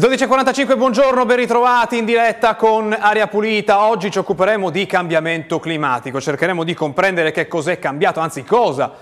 Le 0.00 0.06
12.45, 0.06 0.76
buongiorno, 0.76 1.26
ben 1.26 1.38
ritrovati 1.38 1.98
in 1.98 2.04
diretta 2.04 2.54
con 2.54 2.96
Aria 2.96 3.26
Pulita. 3.26 3.88
Oggi 3.88 4.12
ci 4.12 4.18
occuperemo 4.20 4.70
di 4.70 4.86
cambiamento 4.86 5.58
climatico, 5.58 6.20
cercheremo 6.20 6.62
di 6.62 6.72
comprendere 6.72 7.32
che 7.32 7.48
cos'è 7.48 7.80
cambiato, 7.80 8.20
anzi 8.20 8.44
cosa 8.44 8.92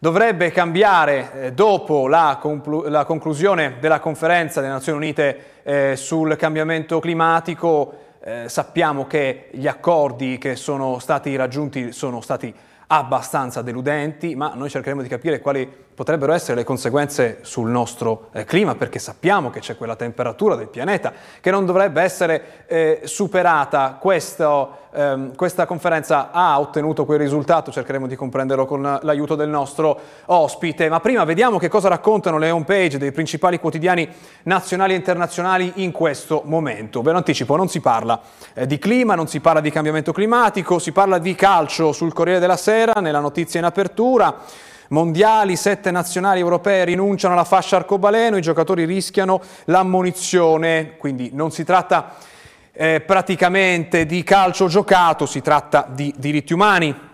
dovrebbe 0.00 0.50
cambiare 0.50 1.30
eh, 1.34 1.52
dopo 1.52 2.08
la, 2.08 2.36
conclu- 2.40 2.88
la, 2.88 3.04
conclusione 3.04 3.76
della 3.78 4.00
conferenza 4.00 4.60
delle 4.60 4.72
Nazioni 4.72 4.98
Unite 4.98 5.40
eh, 5.62 5.94
sul 5.94 6.34
cambiamento 6.34 6.98
climatico. 6.98 7.94
Eh, 8.20 8.48
sappiamo 8.48 9.06
che 9.06 9.50
gli 9.52 9.68
accordi 9.68 10.36
che 10.38 10.56
sono 10.56 10.98
stati 10.98 11.36
raggiunti 11.36 11.92
sono 11.92 12.20
stati 12.20 12.52
abbastanza 12.88 13.62
deludenti, 13.62 14.34
ma 14.34 14.50
noi 14.56 14.68
cercheremo 14.68 15.00
di 15.00 15.08
capire 15.08 15.38
quali 15.38 15.89
potrebbero 16.00 16.32
essere 16.32 16.54
le 16.54 16.64
conseguenze 16.64 17.40
sul 17.42 17.68
nostro 17.68 18.28
eh, 18.32 18.46
clima, 18.46 18.74
perché 18.74 18.98
sappiamo 18.98 19.50
che 19.50 19.60
c'è 19.60 19.76
quella 19.76 19.96
temperatura 19.96 20.54
del 20.54 20.68
pianeta 20.68 21.12
che 21.42 21.50
non 21.50 21.66
dovrebbe 21.66 22.00
essere 22.00 22.64
eh, 22.68 23.00
superata. 23.04 23.98
Questo, 24.00 24.78
ehm, 24.92 25.36
questa 25.36 25.66
conferenza 25.66 26.30
ha 26.32 26.58
ottenuto 26.58 27.04
quel 27.04 27.18
risultato, 27.18 27.70
cercheremo 27.70 28.06
di 28.06 28.16
comprenderlo 28.16 28.64
con 28.64 28.98
l'aiuto 29.02 29.34
del 29.34 29.50
nostro 29.50 30.00
ospite, 30.24 30.88
ma 30.88 31.00
prima 31.00 31.22
vediamo 31.24 31.58
che 31.58 31.68
cosa 31.68 31.88
raccontano 31.88 32.38
le 32.38 32.50
home 32.50 32.64
page 32.64 32.96
dei 32.96 33.12
principali 33.12 33.60
quotidiani 33.60 34.08
nazionali 34.44 34.94
e 34.94 34.96
internazionali 34.96 35.70
in 35.84 35.92
questo 35.92 36.40
momento. 36.46 37.02
Ve 37.02 37.10
lo 37.10 37.18
anticipo, 37.18 37.56
non 37.56 37.68
si 37.68 37.80
parla 37.80 38.18
eh, 38.54 38.66
di 38.66 38.78
clima, 38.78 39.14
non 39.14 39.28
si 39.28 39.40
parla 39.40 39.60
di 39.60 39.70
cambiamento 39.70 40.14
climatico, 40.14 40.78
si 40.78 40.92
parla 40.92 41.18
di 41.18 41.34
calcio 41.34 41.92
sul 41.92 42.14
Corriere 42.14 42.40
della 42.40 42.56
Sera, 42.56 43.02
nella 43.02 43.20
notizia 43.20 43.60
in 43.60 43.66
apertura 43.66 44.68
mondiali, 44.90 45.56
sette 45.56 45.90
nazionali 45.90 46.40
europee 46.40 46.84
rinunciano 46.84 47.34
alla 47.34 47.44
fascia 47.44 47.76
arcobaleno, 47.76 48.36
i 48.36 48.42
giocatori 48.42 48.84
rischiano 48.84 49.40
l'ammonizione, 49.64 50.96
quindi 50.96 51.30
non 51.32 51.50
si 51.50 51.64
tratta 51.64 52.14
eh, 52.72 53.00
praticamente 53.00 54.06
di 54.06 54.22
calcio 54.22 54.68
giocato, 54.68 55.26
si 55.26 55.40
tratta 55.40 55.86
di 55.88 56.14
diritti 56.16 56.52
umani 56.52 57.08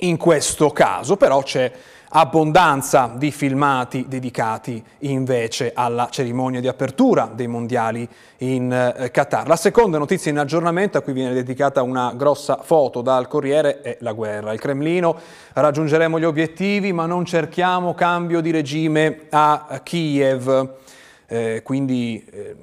in 0.00 0.16
questo 0.16 0.70
caso, 0.70 1.16
però 1.16 1.42
c'è 1.42 1.72
abbondanza 2.10 3.12
di 3.14 3.30
filmati 3.30 4.06
dedicati 4.08 4.82
invece 5.00 5.72
alla 5.74 6.08
cerimonia 6.10 6.60
di 6.60 6.68
apertura 6.68 7.30
dei 7.34 7.46
mondiali 7.46 8.08
in 8.38 8.72
eh, 8.72 9.10
Qatar. 9.10 9.46
La 9.46 9.56
seconda 9.56 9.98
notizia 9.98 10.30
in 10.30 10.38
aggiornamento 10.38 10.96
a 10.96 11.02
cui 11.02 11.12
viene 11.12 11.34
dedicata 11.34 11.82
una 11.82 12.12
grossa 12.14 12.60
foto 12.62 13.02
dal 13.02 13.28
Corriere 13.28 13.82
è 13.82 13.98
la 14.00 14.12
guerra. 14.12 14.52
Il 14.52 14.60
Cremlino 14.60 15.18
raggiungeremo 15.52 16.18
gli 16.18 16.24
obiettivi 16.24 16.92
ma 16.92 17.04
non 17.04 17.24
cerchiamo 17.24 17.94
cambio 17.94 18.40
di 18.40 18.50
regime 18.50 19.26
a 19.30 19.80
Kiev. 19.82 20.76
Eh, 21.26 21.60
quindi 21.62 22.24
eh, 22.32 22.56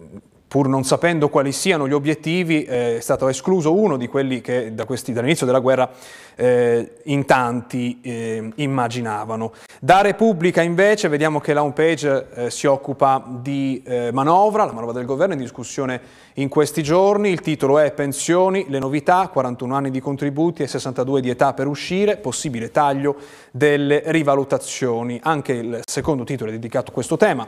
pur 0.56 0.70
non 0.70 0.86
sapendo 0.86 1.28
quali 1.28 1.52
siano 1.52 1.86
gli 1.86 1.92
obiettivi, 1.92 2.64
eh, 2.64 2.96
è 2.96 3.00
stato 3.02 3.28
escluso 3.28 3.76
uno 3.76 3.98
di 3.98 4.08
quelli 4.08 4.40
che 4.40 4.74
da 4.74 4.86
questi, 4.86 5.12
dall'inizio 5.12 5.46
della 5.46 5.60
guerra 5.60 5.92
eh, 6.34 6.94
in 7.04 7.26
tanti 7.26 8.00
eh, 8.02 8.54
immaginavano. 8.56 9.52
Da 9.82 10.00
Repubblica 10.00 10.62
invece 10.62 11.10
vediamo 11.10 11.42
che 11.42 11.52
la 11.52 11.62
homepage 11.62 12.28
eh, 12.34 12.50
si 12.52 12.68
occupa 12.68 13.22
di 13.28 13.84
eh, 13.86 14.12
manovra, 14.14 14.64
la 14.64 14.72
manovra 14.72 14.94
del 14.94 15.04
governo 15.04 15.34
in 15.34 15.42
discussione 15.42 16.00
in 16.36 16.48
questi 16.48 16.82
giorni, 16.82 17.32
il 17.32 17.42
titolo 17.42 17.78
è 17.78 17.92
Pensioni, 17.92 18.68
le 18.70 18.80
novità, 18.80 19.28
41 19.28 19.76
anni 19.76 19.92
di 19.92 20.00
contributi 20.00 20.64
e 20.64 20.68
62 20.68 21.20
di 21.20 21.32
età 21.32 21.52
per 21.52 21.68
uscire, 21.68 22.16
possibile 22.16 22.72
taglio 22.72 23.18
delle 23.52 24.04
rivalutazioni. 24.06 25.20
Anche 25.22 25.52
il 25.52 25.82
secondo 25.86 26.24
titolo 26.24 26.50
è 26.50 26.54
dedicato 26.54 26.92
a 26.92 26.94
questo 26.94 27.18
tema, 27.18 27.46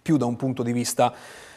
più 0.00 0.16
da 0.16 0.24
un 0.24 0.36
punto 0.36 0.62
di 0.62 0.72
vista 0.72 1.12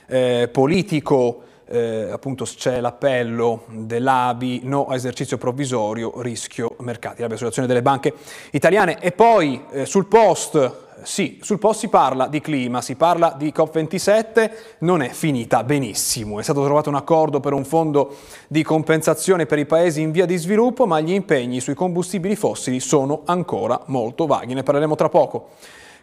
eh, 0.09 0.49
politico, 0.51 1.43
eh, 1.65 2.09
appunto 2.11 2.43
c'è 2.43 2.81
l'appello 2.81 3.63
dell'ABI, 3.69 4.61
no 4.63 4.87
a 4.87 4.95
esercizio 4.95 5.37
provvisorio, 5.37 6.21
rischio 6.21 6.75
mercati, 6.79 7.21
l'associazione 7.21 7.67
delle 7.67 7.83
banche 7.83 8.13
italiane. 8.51 8.99
E 8.99 9.11
poi 9.11 9.63
eh, 9.71 9.85
sul 9.85 10.07
post 10.07 10.87
sì, 11.03 11.39
sul 11.41 11.59
post 11.59 11.79
si 11.79 11.87
parla 11.87 12.27
di 12.27 12.41
clima, 12.41 12.81
si 12.81 12.95
parla 12.95 13.33
di 13.37 13.53
COP27, 13.55 14.51
non 14.79 15.01
è 15.01 15.09
finita 15.09 15.63
benissimo. 15.63 16.39
È 16.39 16.43
stato 16.43 16.61
trovato 16.63 16.89
un 16.89 16.95
accordo 16.95 17.39
per 17.39 17.53
un 17.53 17.63
fondo 17.63 18.17
di 18.47 18.63
compensazione 18.63 19.45
per 19.45 19.59
i 19.59 19.65
paesi 19.65 20.01
in 20.01 20.11
via 20.11 20.25
di 20.25 20.35
sviluppo, 20.35 20.85
ma 20.85 20.99
gli 20.99 21.13
impegni 21.13 21.61
sui 21.61 21.73
combustibili 21.73 22.35
fossili 22.35 22.81
sono 22.81 23.21
ancora 23.25 23.81
molto 23.85 24.25
vaghi. 24.25 24.53
Ne 24.53 24.63
parleremo 24.63 24.95
tra 24.95 25.07
poco 25.07 25.51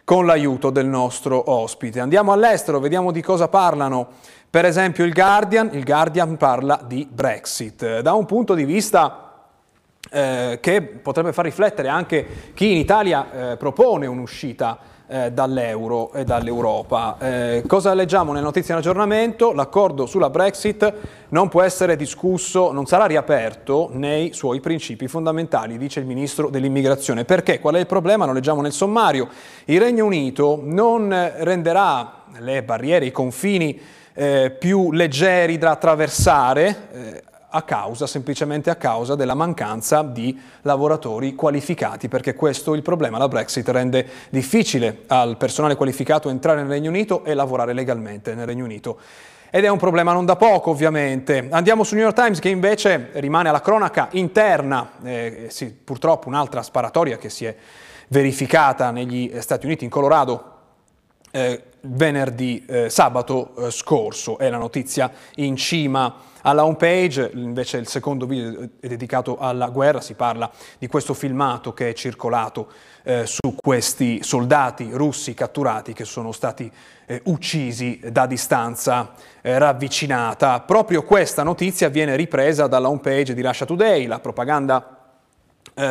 con 0.07 0.25
l'aiuto 0.25 0.69
del 0.69 0.85
nostro 0.85 1.51
ospite. 1.51 1.99
Andiamo 1.99 2.31
all'estero, 2.31 2.79
vediamo 2.79 3.11
di 3.11 3.21
cosa 3.21 3.49
parlano. 3.49 4.07
Per 4.49 4.63
esempio 4.63 5.03
il 5.03 5.11
Guardian, 5.11 5.71
il 5.73 5.83
Guardian 5.83 6.37
parla 6.37 6.79
di 6.81 7.05
Brexit. 7.11 7.99
Da 7.99 8.13
un 8.13 8.23
punto 8.23 8.53
di 8.53 8.63
vista 8.63 9.26
eh, 10.09 10.59
che 10.61 10.81
potrebbe 10.81 11.33
far 11.33 11.45
riflettere 11.45 11.87
anche 11.87 12.53
chi 12.53 12.71
in 12.71 12.77
Italia 12.77 13.51
eh, 13.51 13.57
propone 13.57 14.05
un'uscita 14.07 14.95
eh, 15.07 15.31
dall'euro 15.31 16.11
e 16.11 16.23
dall'Europa. 16.23 17.17
Eh, 17.19 17.63
cosa 17.65 17.93
leggiamo 17.93 18.33
nelle 18.33 18.43
notizie 18.43 18.73
in 18.73 18.79
aggiornamento? 18.79 19.53
L'accordo 19.53 20.05
sulla 20.05 20.29
Brexit 20.29 20.93
non 21.29 21.47
può 21.47 21.61
essere 21.61 21.95
discusso, 21.95 22.71
non 22.71 22.85
sarà 22.85 23.05
riaperto 23.05 23.89
nei 23.93 24.33
suoi 24.33 24.59
principi 24.59 25.07
fondamentali, 25.07 25.77
dice 25.77 26.01
il 26.01 26.05
ministro 26.05 26.49
dell'immigrazione. 26.49 27.23
Perché? 27.23 27.59
Qual 27.59 27.75
è 27.75 27.79
il 27.79 27.85
problema? 27.85 28.25
Lo 28.25 28.33
leggiamo 28.33 28.61
nel 28.61 28.73
sommario. 28.73 29.29
Il 29.65 29.79
Regno 29.79 30.05
Unito 30.05 30.59
non 30.61 31.09
renderà 31.37 32.23
le 32.39 32.63
barriere, 32.63 33.05
i 33.05 33.11
confini 33.11 33.79
eh, 34.13 34.53
più 34.57 34.91
leggeri 34.91 35.57
da 35.57 35.71
attraversare 35.71 37.25
a 37.57 37.63
causa, 37.63 38.07
semplicemente 38.07 38.69
a 38.69 38.75
causa 38.75 39.15
della 39.15 39.33
mancanza 39.33 40.01
di 40.01 40.39
lavoratori 40.61 41.35
qualificati, 41.35 42.07
perché 42.07 42.33
questo 42.33 42.73
è 42.73 42.77
il 42.77 42.81
problema. 42.81 43.17
La 43.17 43.27
Brexit 43.27 43.67
rende 43.69 44.07
difficile 44.29 45.03
al 45.07 45.37
personale 45.37 45.75
qualificato 45.75 46.29
entrare 46.29 46.61
nel 46.61 46.69
Regno 46.69 46.89
Unito 46.89 47.23
e 47.23 47.33
lavorare 47.33 47.73
legalmente 47.73 48.33
nel 48.33 48.45
Regno 48.45 48.63
Unito. 48.63 48.97
Ed 49.49 49.63
è 49.63 49.69
un 49.69 49.77
problema 49.77 50.13
non 50.13 50.25
da 50.25 50.35
poco, 50.35 50.71
ovviamente. 50.71 51.47
Andiamo 51.49 51.83
su 51.83 51.95
New 51.95 52.03
York 52.03 52.15
Times, 52.15 52.39
che 52.39 52.49
invece 52.49 53.09
rimane 53.13 53.49
alla 53.49 53.61
cronaca 53.61 54.09
interna, 54.11 54.91
eh, 55.03 55.47
sì, 55.49 55.71
purtroppo 55.71 56.27
un'altra 56.27 56.61
sparatoria 56.61 57.17
che 57.17 57.29
si 57.29 57.45
è 57.45 57.55
verificata 58.09 58.91
negli 58.91 59.31
Stati 59.39 59.65
Uniti, 59.65 59.83
in 59.83 59.89
Colorado, 59.89 60.55
eh, 61.31 61.63
venerdì, 61.81 62.65
eh, 62.67 62.89
sabato 62.89 63.55
eh, 63.55 63.71
scorso. 63.71 64.37
È 64.37 64.49
la 64.49 64.57
notizia 64.57 65.11
in 65.35 65.55
cima 65.55 66.15
alla 66.41 66.63
home 66.63 66.75
page, 66.75 67.31
invece 67.33 67.77
il 67.77 67.87
secondo 67.87 68.25
video 68.25 68.69
è 68.79 68.87
dedicato 68.87 69.37
alla 69.37 69.67
guerra, 69.67 69.99
si 69.99 70.13
parla 70.13 70.49
di 70.77 70.87
questo 70.87 71.13
filmato 71.13 71.73
che 71.73 71.89
è 71.89 71.93
circolato 71.93 72.71
eh, 73.03 73.25
su 73.25 73.55
questi 73.55 74.23
soldati 74.23 74.89
russi 74.91 75.33
catturati 75.33 75.93
che 75.93 76.05
sono 76.05 76.31
stati 76.31 76.71
eh, 77.05 77.21
uccisi 77.25 77.99
da 78.11 78.25
distanza 78.25 79.11
eh, 79.41 79.57
ravvicinata. 79.57 80.61
Proprio 80.61 81.03
questa 81.03 81.43
notizia 81.43 81.89
viene 81.89 82.15
ripresa 82.15 82.67
dalla 82.67 82.89
home 82.89 82.99
page 82.99 83.33
di 83.33 83.41
Russia 83.41 83.65
Today, 83.65 84.05
la 84.05 84.19
propaganda 84.19 84.91
eh, 84.93 84.96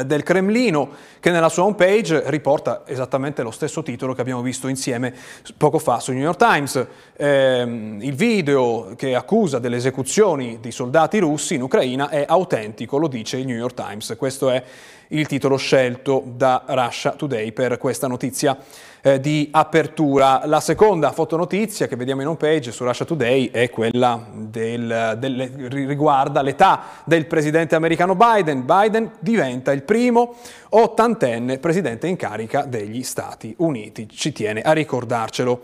del 0.05 0.25
Cremlino, 0.25 0.89
che 1.21 1.31
nella 1.31 1.49
sua 1.49 1.63
homepage 1.63 2.25
riporta 2.27 2.83
esattamente 2.87 3.43
lo 3.43 3.53
stesso 3.53 3.85
titolo 3.85 4.15
che 4.15 4.21
abbiamo 4.21 4.43
visto 4.43 4.67
insieme 4.67 5.15
poco 5.57 5.79
fa 5.79 6.01
su 6.01 6.13
New 6.13 6.23
York 6.23 6.39
Times. 6.39 6.87
Eh, 7.17 7.97
il 8.01 8.15
video 8.15 8.95
che 8.97 9.15
accusa 9.15 9.61
delle 9.61 9.77
esecuzioni 9.77 10.59
di 10.61 10.73
soldati 10.73 11.19
russi 11.19 11.55
in 11.55 11.63
Ucraina 11.63 12.09
è 12.09 12.25
autentico, 12.27 12.99
lo 12.99 13.07
dice 13.07 13.37
il 13.37 13.47
New 13.47 13.57
York 13.57 13.75
Times. 13.75 14.15
Questo 14.19 14.51
è 14.51 14.63
il 15.09 15.27
titolo 15.27 15.57
scelto 15.57 16.23
da 16.25 16.63
Russia 16.67 17.13
Today 17.13 17.53
per 17.53 17.79
questa 17.79 18.07
notizia 18.07 18.57
eh, 19.03 19.21
di 19.21 19.49
apertura. 19.53 20.43
La 20.47 20.61
seconda 20.61 21.13
fotonotizia 21.13 21.87
che 21.87 21.97
vediamo 21.97 22.23
in 22.23 22.29
home 22.29 22.37
page 22.37 22.73
su 22.73 22.85
Russia 22.85 23.05
Today 23.05 23.51
è 23.51 23.71
quella 23.71 24.27
del, 24.33 25.17
del, 25.19 25.49
riguarda 25.69 26.43
l'età 26.43 26.83
del 27.05 27.27
presidente 27.27 27.75
americano 27.75 28.17
Biden. 28.17 28.65
Biden 28.65 29.13
diventa 29.21 29.73
il 29.73 29.83
primo 29.83 30.35
ottantenne 30.71 31.59
presidente 31.59 32.09
in 32.09 32.17
carica 32.17 32.63
degli 32.63 33.03
Stati 33.03 33.55
Uniti. 33.59 34.09
Ci 34.09 34.33
tiene 34.33 34.61
a 34.63 34.73
ricordarcelo. 34.73 35.63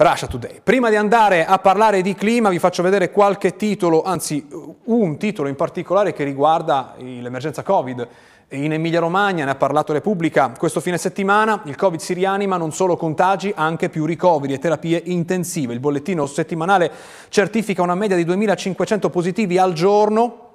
Russia 0.00 0.26
Today. 0.26 0.62
Prima 0.64 0.88
di 0.88 0.96
andare 0.96 1.44
a 1.44 1.58
parlare 1.58 2.00
di 2.00 2.14
clima 2.14 2.48
vi 2.48 2.58
faccio 2.58 2.82
vedere 2.82 3.10
qualche 3.10 3.54
titolo, 3.56 4.02
anzi 4.02 4.48
un 4.84 5.18
titolo 5.18 5.46
in 5.46 5.56
particolare 5.56 6.14
che 6.14 6.24
riguarda 6.24 6.94
l'emergenza 6.96 7.62
Covid 7.62 8.08
in 8.52 8.72
Emilia-Romagna, 8.72 9.44
ne 9.44 9.52
ha 9.52 9.54
parlato 9.54 9.92
Repubblica, 9.92 10.52
questo 10.58 10.80
fine 10.80 10.98
settimana 10.98 11.62
il 11.66 11.76
Covid 11.76 12.00
si 12.00 12.14
rianima, 12.14 12.56
non 12.56 12.72
solo 12.72 12.96
contagi, 12.96 13.52
anche 13.54 13.88
più 13.88 14.04
ricoveri 14.04 14.54
e 14.54 14.58
terapie 14.58 15.00
intensive. 15.04 15.72
Il 15.72 15.80
bollettino 15.80 16.26
settimanale 16.26 16.90
certifica 17.28 17.82
una 17.82 17.94
media 17.94 18.16
di 18.16 18.24
2.500 18.24 19.10
positivi 19.10 19.56
al 19.56 19.72
giorno, 19.72 20.49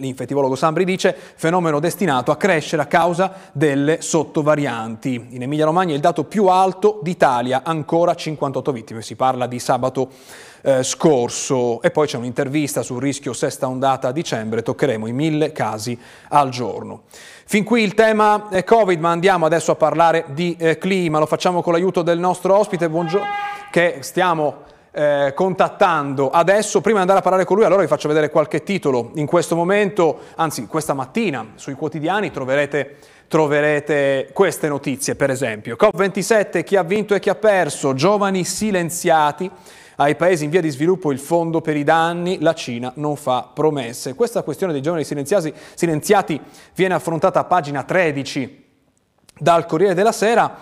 L'infettivologo 0.00 0.56
Sambri 0.56 0.84
dice 0.84 1.14
fenomeno 1.34 1.78
destinato 1.78 2.30
a 2.30 2.36
crescere 2.36 2.82
a 2.82 2.86
causa 2.86 3.32
delle 3.52 4.00
sottovarianti. 4.00 5.28
In 5.30 5.42
Emilia 5.42 5.66
Romagna 5.66 5.94
il 5.94 6.00
dato 6.00 6.24
più 6.24 6.46
alto 6.46 7.00
d'Italia, 7.02 7.60
ancora 7.62 8.14
58 8.14 8.72
vittime. 8.72 9.02
Si 9.02 9.14
parla 9.14 9.46
di 9.46 9.58
sabato 9.58 10.08
eh, 10.62 10.82
scorso. 10.82 11.82
E 11.82 11.90
poi 11.90 12.06
c'è 12.06 12.16
un'intervista 12.16 12.82
sul 12.82 13.00
rischio 13.00 13.34
sesta 13.34 13.68
ondata 13.68 14.08
a 14.08 14.12
dicembre, 14.12 14.62
toccheremo 14.62 15.06
i 15.06 15.12
mille 15.12 15.52
casi 15.52 15.98
al 16.28 16.48
giorno. 16.48 17.02
Fin 17.44 17.62
qui 17.62 17.82
il 17.82 17.94
tema 17.94 18.48
è 18.48 18.64
Covid, 18.64 18.98
ma 19.00 19.10
andiamo 19.10 19.44
adesso 19.44 19.72
a 19.72 19.76
parlare 19.76 20.26
di 20.28 20.56
eh, 20.58 20.78
clima. 20.78 21.18
Lo 21.18 21.26
facciamo 21.26 21.60
con 21.60 21.74
l'aiuto 21.74 22.00
del 22.00 22.18
nostro 22.18 22.56
ospite, 22.56 22.88
buongiorno, 22.88 23.26
che 23.70 23.98
stiamo 24.00 24.68
eh, 24.92 25.32
contattando 25.34 26.30
adesso. 26.30 26.80
Prima 26.80 26.96
di 26.96 27.02
andare 27.02 27.20
a 27.20 27.22
parlare 27.22 27.44
con 27.44 27.56
lui, 27.56 27.64
allora 27.64 27.82
vi 27.82 27.88
faccio 27.88 28.08
vedere 28.08 28.30
qualche 28.30 28.62
titolo. 28.62 29.10
In 29.14 29.26
questo 29.26 29.54
momento, 29.54 30.20
anzi 30.36 30.66
questa 30.66 30.94
mattina, 30.94 31.52
sui 31.54 31.74
quotidiani 31.74 32.30
troverete, 32.30 32.96
troverete 33.28 34.30
queste 34.32 34.68
notizie, 34.68 35.14
per 35.14 35.30
esempio. 35.30 35.76
COP27, 35.78 36.64
chi 36.64 36.76
ha 36.76 36.82
vinto 36.82 37.14
e 37.14 37.20
chi 37.20 37.30
ha 37.30 37.34
perso, 37.34 37.94
giovani 37.94 38.44
silenziati. 38.44 39.50
Ai 39.96 40.16
paesi 40.16 40.44
in 40.44 40.50
via 40.50 40.62
di 40.62 40.70
sviluppo 40.70 41.12
il 41.12 41.18
fondo 41.18 41.60
per 41.60 41.76
i 41.76 41.84
danni, 41.84 42.38
la 42.40 42.54
Cina 42.54 42.90
non 42.96 43.16
fa 43.16 43.50
promesse. 43.52 44.14
Questa 44.14 44.42
questione 44.42 44.72
dei 44.72 44.80
giovani 44.80 45.04
silenziati 45.04 46.40
viene 46.74 46.94
affrontata 46.94 47.40
a 47.40 47.44
pagina 47.44 47.82
13 47.82 48.64
dal 49.38 49.66
Corriere 49.66 49.92
della 49.92 50.12
Sera 50.12 50.56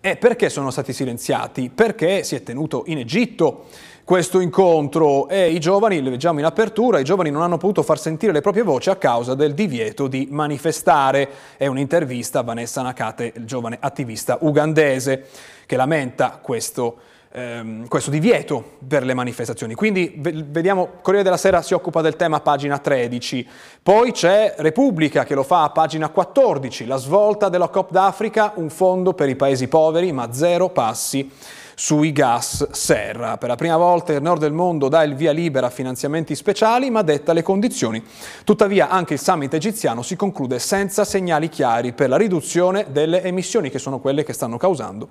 e 0.00 0.16
perché 0.16 0.48
sono 0.48 0.70
stati 0.70 0.92
silenziati? 0.92 1.70
Perché 1.74 2.22
si 2.22 2.36
è 2.36 2.42
tenuto 2.42 2.84
in 2.86 2.98
Egitto 2.98 3.66
questo 4.04 4.40
incontro 4.40 5.28
e 5.28 5.50
i 5.50 5.60
giovani, 5.60 6.00
le 6.00 6.10
leggiamo 6.10 6.38
in 6.38 6.46
apertura, 6.46 6.98
i 6.98 7.04
giovani 7.04 7.30
non 7.30 7.42
hanno 7.42 7.58
potuto 7.58 7.82
far 7.82 7.98
sentire 7.98 8.32
le 8.32 8.40
proprie 8.40 8.62
voci 8.62 8.88
a 8.88 8.96
causa 8.96 9.34
del 9.34 9.52
divieto 9.52 10.06
di 10.06 10.28
manifestare. 10.30 11.28
È 11.58 11.66
un'intervista 11.66 12.38
a 12.38 12.42
Vanessa 12.42 12.80
Nakate, 12.80 13.32
il 13.36 13.44
giovane 13.44 13.76
attivista 13.78 14.38
ugandese, 14.40 15.26
che 15.66 15.76
lamenta 15.76 16.38
questo 16.40 16.96
ehm, 17.32 17.88
questo 17.88 18.10
divieto 18.10 18.76
per 18.86 19.04
le 19.04 19.14
manifestazioni. 19.14 19.74
Quindi 19.74 20.14
vediamo, 20.16 20.88
Corriere 21.02 21.24
della 21.24 21.36
Sera 21.36 21.62
si 21.62 21.74
occupa 21.74 22.00
del 22.00 22.16
tema 22.16 22.36
a 22.36 22.40
pagina 22.40 22.78
13, 22.78 23.46
poi 23.82 24.12
c'è 24.12 24.54
Repubblica 24.58 25.24
che 25.24 25.34
lo 25.34 25.42
fa 25.42 25.64
a 25.64 25.70
pagina 25.70 26.08
14, 26.08 26.86
la 26.86 26.96
svolta 26.96 27.48
della 27.48 27.68
COP 27.68 27.90
d'Africa, 27.90 28.52
un 28.56 28.70
fondo 28.70 29.14
per 29.14 29.28
i 29.28 29.36
paesi 29.36 29.68
poveri 29.68 30.12
ma 30.12 30.32
zero 30.32 30.68
passi 30.70 31.30
sui 31.78 32.10
gas 32.10 32.72
serra. 32.72 33.36
Per 33.36 33.48
la 33.48 33.54
prima 33.54 33.76
volta 33.76 34.12
il 34.12 34.20
nord 34.20 34.40
del 34.40 34.52
mondo 34.52 34.88
dà 34.88 35.04
il 35.04 35.14
via 35.14 35.30
libera 35.30 35.68
a 35.68 35.70
finanziamenti 35.70 36.34
speciali, 36.34 36.90
ma 36.90 37.02
detta 37.02 37.32
le 37.32 37.42
condizioni. 37.42 38.02
Tuttavia 38.42 38.88
anche 38.88 39.14
il 39.14 39.20
summit 39.20 39.54
egiziano 39.54 40.02
si 40.02 40.16
conclude 40.16 40.58
senza 40.58 41.04
segnali 41.04 41.48
chiari 41.48 41.92
per 41.92 42.08
la 42.08 42.16
riduzione 42.16 42.86
delle 42.90 43.22
emissioni, 43.22 43.70
che 43.70 43.78
sono 43.78 44.00
quelle 44.00 44.24
che 44.24 44.32
stanno 44.32 44.56
causando 44.56 45.10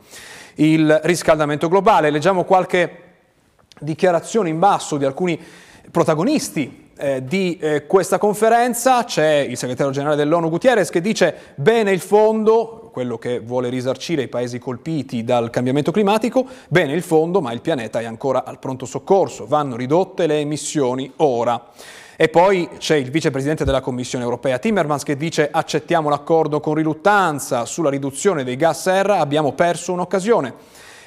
il 0.58 1.00
riscaldamento 1.04 1.68
globale. 1.68 2.10
Leggiamo 2.10 2.44
qualche 2.44 3.04
dichiarazione 3.80 4.50
in 4.50 4.60
basso 4.60 4.98
di 4.98 5.06
alcuni 5.06 5.40
protagonisti 5.92 6.86
eh, 6.98 7.24
di 7.24 7.58
eh, 7.60 7.86
questa 7.86 8.18
conferenza 8.18 9.04
c'è 9.04 9.46
il 9.48 9.56
segretario 9.56 9.92
generale 9.92 10.16
dell'ONU 10.16 10.50
Gutierrez 10.50 10.90
che 10.90 11.00
dice 11.00 11.54
bene 11.56 11.92
il 11.92 12.00
fondo, 12.00 12.90
quello 12.92 13.18
che 13.18 13.40
vuole 13.40 13.70
risarcire 13.70 14.24
i 14.24 14.28
paesi 14.28 14.58
colpiti 14.58 15.24
dal 15.24 15.52
cambiamento 15.52 15.92
climatico, 15.92 16.46
bene 16.68 16.94
il 16.94 17.04
fondo 17.04 17.40
ma 17.40 17.52
il 17.52 17.62
pianeta 17.62 18.00
è 18.00 18.06
ancora 18.06 18.44
al 18.44 18.58
pronto 18.58 18.86
soccorso, 18.86 19.46
vanno 19.46 19.76
ridotte 19.76 20.26
le 20.26 20.40
emissioni 20.40 21.12
ora. 21.18 21.64
E 22.20 22.30
poi 22.30 22.68
c'è 22.80 22.96
il 22.96 23.12
vicepresidente 23.12 23.64
della 23.64 23.80
Commissione 23.80 24.24
europea 24.24 24.58
Timmermans 24.58 25.04
che 25.04 25.16
dice 25.16 25.50
accettiamo 25.52 26.10
l'accordo 26.10 26.60
con 26.60 26.74
riluttanza 26.74 27.66
sulla 27.66 27.92
riduzione 27.92 28.44
dei 28.44 28.56
gas 28.56 28.82
serra, 28.82 29.20
abbiamo 29.20 29.52
perso 29.54 29.94
un'occasione. 29.94 30.52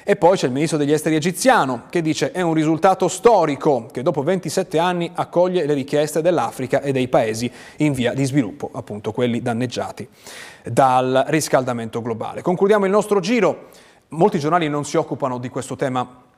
E 0.05 0.15
poi 0.15 0.37
c'è 0.37 0.45
il 0.45 0.53
ministro 0.53 0.77
degli 0.77 0.93
esteri 0.93 1.15
egiziano 1.15 1.83
che 1.89 2.01
dice 2.01 2.31
è 2.31 2.39
un 2.39 2.53
risultato 2.53 3.09
storico 3.09 3.87
che 3.91 4.03
dopo 4.03 4.23
27 4.23 4.79
anni 4.79 5.11
accoglie 5.13 5.65
le 5.65 5.73
richieste 5.73 6.21
dell'Africa 6.21 6.79
e 6.79 6.93
dei 6.93 7.09
paesi 7.09 7.51
in 7.77 7.91
via 7.91 8.13
di 8.13 8.23
sviluppo, 8.23 8.69
appunto 8.71 9.11
quelli 9.11 9.41
danneggiati 9.41 10.07
dal 10.63 11.25
riscaldamento 11.27 12.01
globale. 12.01 12.41
Concludiamo 12.41 12.85
il 12.85 12.91
nostro 12.91 13.19
giro. 13.19 13.67
Molti 14.09 14.39
giornali 14.39 14.69
non 14.69 14.85
si 14.85 14.95
occupano 14.95 15.39
di 15.39 15.49
questo 15.49 15.75
tema 15.75 16.29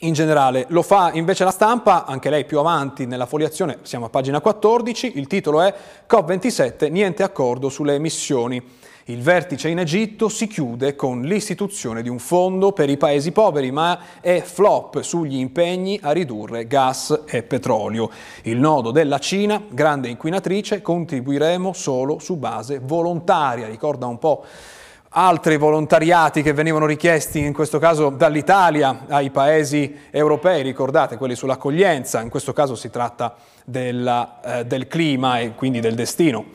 in 0.00 0.12
generale. 0.12 0.66
Lo 0.68 0.82
fa 0.82 1.10
invece 1.12 1.44
la 1.44 1.50
stampa, 1.50 2.04
anche 2.04 2.30
lei 2.30 2.44
più 2.44 2.58
avanti 2.58 3.06
nella 3.06 3.26
foliazione, 3.26 3.78
siamo 3.82 4.06
a 4.06 4.08
pagina 4.10 4.40
14, 4.40 5.12
il 5.16 5.26
titolo 5.26 5.60
è 5.62 5.74
COP27, 6.08 6.90
niente 6.90 7.22
accordo 7.22 7.68
sulle 7.68 7.94
emissioni. 7.94 8.82
Il 9.08 9.20
vertice 9.20 9.68
in 9.68 9.78
Egitto 9.78 10.30
si 10.30 10.46
chiude 10.46 10.96
con 10.96 11.20
l'istituzione 11.20 12.00
di 12.00 12.08
un 12.08 12.18
fondo 12.18 12.72
per 12.72 12.88
i 12.88 12.96
paesi 12.96 13.32
poveri, 13.32 13.70
ma 13.70 13.98
è 14.22 14.40
flop 14.40 15.02
sugli 15.02 15.36
impegni 15.36 15.98
a 16.02 16.12
ridurre 16.12 16.66
gas 16.66 17.24
e 17.26 17.42
petrolio. 17.42 18.08
Il 18.44 18.58
nodo 18.58 18.92
della 18.92 19.18
Cina, 19.18 19.62
grande 19.68 20.08
inquinatrice, 20.08 20.80
contribuiremo 20.80 21.74
solo 21.74 22.18
su 22.18 22.36
base 22.36 22.80
volontaria. 22.82 23.66
Ricorda 23.66 24.06
un 24.06 24.18
po' 24.18 24.42
altri 25.16 25.56
volontariati 25.56 26.42
che 26.42 26.52
venivano 26.52 26.86
richiesti 26.86 27.38
in 27.38 27.52
questo 27.52 27.78
caso 27.78 28.10
dall'Italia 28.10 29.04
ai 29.08 29.30
paesi 29.30 29.96
europei, 30.10 30.62
ricordate 30.62 31.16
quelli 31.16 31.36
sull'accoglienza, 31.36 32.20
in 32.20 32.30
questo 32.30 32.52
caso 32.52 32.74
si 32.74 32.90
tratta 32.90 33.36
della, 33.64 34.40
eh, 34.42 34.66
del 34.66 34.88
clima 34.88 35.38
e 35.38 35.54
quindi 35.54 35.78
del 35.78 35.94
destino 35.94 36.46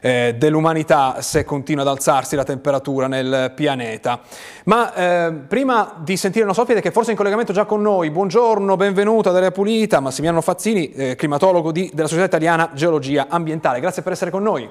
eh, 0.00 0.34
dell'umanità 0.38 1.20
se 1.20 1.44
continua 1.44 1.82
ad 1.82 1.88
alzarsi 1.88 2.36
la 2.36 2.44
temperatura 2.44 3.06
nel 3.06 3.52
pianeta. 3.54 4.20
Ma 4.64 4.94
eh, 4.94 5.32
prima 5.46 5.96
di 5.98 6.16
sentire 6.16 6.44
nostro 6.44 6.62
ospite 6.62 6.80
che 6.80 6.90
forse 6.90 7.08
è 7.08 7.10
in 7.12 7.18
collegamento 7.18 7.52
già 7.52 7.64
con 7.64 7.82
noi, 7.82 8.10
buongiorno, 8.10 8.76
benvenuto 8.76 9.28
ad 9.28 9.36
Area 9.36 9.50
Pulita, 9.50 10.00
Massimiliano 10.00 10.40
Fazzini, 10.40 10.92
eh, 10.92 11.14
climatologo 11.16 11.70
di, 11.70 11.90
della 11.92 12.08
Società 12.08 12.26
Italiana 12.26 12.70
Geologia 12.72 13.26
Ambientale, 13.28 13.80
grazie 13.80 14.02
per 14.02 14.12
essere 14.12 14.30
con 14.30 14.42
noi. 14.42 14.68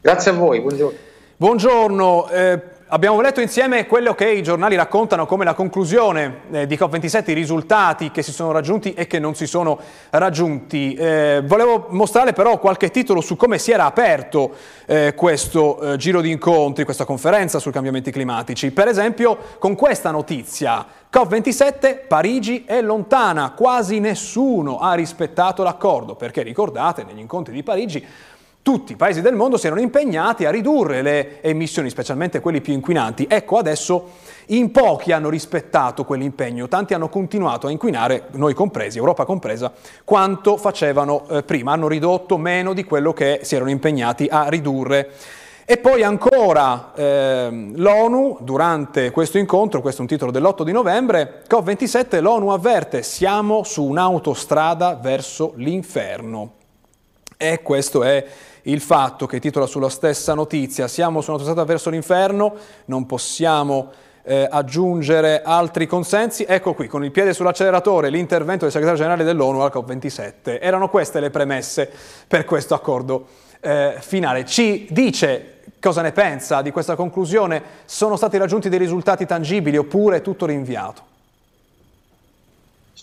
Grazie 0.00 0.30
a 0.32 0.34
voi, 0.34 0.60
buongiorno. 0.60 1.14
Buongiorno, 1.38 2.30
eh, 2.30 2.62
abbiamo 2.86 3.20
letto 3.20 3.42
insieme 3.42 3.86
quello 3.86 4.14
che 4.14 4.30
i 4.30 4.42
giornali 4.42 4.74
raccontano 4.74 5.26
come 5.26 5.44
la 5.44 5.52
conclusione 5.52 6.40
eh, 6.50 6.66
di 6.66 6.76
COP27, 6.76 7.32
i 7.32 7.34
risultati 7.34 8.10
che 8.10 8.22
si 8.22 8.32
sono 8.32 8.52
raggiunti 8.52 8.94
e 8.94 9.06
che 9.06 9.18
non 9.18 9.34
si 9.34 9.46
sono 9.46 9.78
raggiunti. 10.08 10.94
Eh, 10.94 11.42
volevo 11.44 11.88
mostrare 11.90 12.32
però 12.32 12.58
qualche 12.58 12.90
titolo 12.90 13.20
su 13.20 13.36
come 13.36 13.58
si 13.58 13.70
era 13.70 13.84
aperto 13.84 14.52
eh, 14.86 15.12
questo 15.14 15.78
eh, 15.78 15.96
giro 15.98 16.22
di 16.22 16.30
incontri, 16.30 16.84
questa 16.84 17.04
conferenza 17.04 17.58
sui 17.58 17.70
cambiamenti 17.70 18.10
climatici. 18.10 18.70
Per 18.70 18.88
esempio 18.88 19.36
con 19.58 19.74
questa 19.74 20.10
notizia, 20.10 20.86
COP27, 21.12 22.06
Parigi 22.08 22.64
è 22.64 22.80
lontana, 22.80 23.50
quasi 23.50 24.00
nessuno 24.00 24.78
ha 24.78 24.94
rispettato 24.94 25.62
l'accordo, 25.62 26.14
perché 26.14 26.40
ricordate, 26.40 27.04
negli 27.04 27.20
incontri 27.20 27.52
di 27.52 27.62
Parigi 27.62 28.06
tutti 28.66 28.94
i 28.94 28.96
paesi 28.96 29.20
del 29.20 29.36
mondo 29.36 29.58
si 29.58 29.66
erano 29.66 29.80
impegnati 29.80 30.44
a 30.44 30.50
ridurre 30.50 31.00
le 31.00 31.40
emissioni, 31.40 31.88
specialmente 31.88 32.40
quelli 32.40 32.60
più 32.60 32.72
inquinanti. 32.72 33.24
Ecco, 33.30 33.58
adesso 33.58 34.08
in 34.46 34.72
pochi 34.72 35.12
hanno 35.12 35.28
rispettato 35.28 36.02
quell'impegno, 36.04 36.66
tanti 36.66 36.92
hanno 36.92 37.08
continuato 37.08 37.68
a 37.68 37.70
inquinare, 37.70 38.24
noi 38.32 38.54
compresi, 38.54 38.98
Europa 38.98 39.24
compresa, 39.24 39.72
quanto 40.02 40.56
facevano 40.56 41.28
eh, 41.28 41.44
prima, 41.44 41.74
hanno 41.74 41.86
ridotto 41.86 42.38
meno 42.38 42.72
di 42.72 42.82
quello 42.82 43.12
che 43.12 43.38
si 43.44 43.54
erano 43.54 43.70
impegnati 43.70 44.26
a 44.28 44.48
ridurre. 44.48 45.12
E 45.64 45.76
poi 45.76 46.02
ancora 46.02 46.92
eh, 46.96 47.70
l'ONU, 47.72 48.38
durante 48.40 49.12
questo 49.12 49.38
incontro, 49.38 49.80
questo 49.80 50.00
è 50.00 50.02
un 50.02 50.08
titolo 50.08 50.32
dell'8 50.32 50.64
di 50.64 50.72
novembre, 50.72 51.44
COP27, 51.48 52.20
l'ONU 52.20 52.48
avverte, 52.48 53.04
siamo 53.04 53.62
su 53.62 53.84
un'autostrada 53.84 54.98
verso 55.00 55.52
l'inferno. 55.54 56.54
E 57.38 57.62
questo 57.62 58.02
è 58.02 58.24
il 58.66 58.80
fatto 58.80 59.26
che 59.26 59.40
titola 59.40 59.66
sulla 59.66 59.88
stessa 59.88 60.34
notizia, 60.34 60.88
siamo 60.88 61.20
su 61.20 61.30
un'autostrada 61.30 61.64
verso 61.64 61.90
l'inferno, 61.90 62.54
non 62.86 63.06
possiamo 63.06 63.92
eh, 64.22 64.46
aggiungere 64.50 65.42
altri 65.42 65.86
consensi. 65.86 66.44
Ecco 66.46 66.74
qui, 66.74 66.88
con 66.88 67.04
il 67.04 67.12
piede 67.12 67.32
sull'acceleratore, 67.32 68.10
l'intervento 68.10 68.64
del 68.64 68.72
segretario 68.72 69.00
generale 69.00 69.24
dell'ONU 69.24 69.60
al 69.60 69.70
COP27. 69.72 70.60
Erano 70.60 70.88
queste 70.88 71.20
le 71.20 71.30
premesse 71.30 71.90
per 72.26 72.44
questo 72.44 72.74
accordo 72.74 73.26
eh, 73.60 73.94
finale. 74.00 74.44
Ci 74.44 74.88
dice 74.90 75.60
cosa 75.80 76.02
ne 76.02 76.10
pensa 76.10 76.62
di 76.62 76.72
questa 76.72 76.96
conclusione? 76.96 77.62
Sono 77.84 78.16
stati 78.16 78.36
raggiunti 78.36 78.68
dei 78.68 78.78
risultati 78.78 79.26
tangibili 79.26 79.76
oppure 79.76 80.22
tutto 80.22 80.46
rinviato? 80.46 81.14